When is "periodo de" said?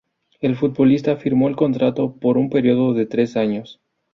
2.49-3.05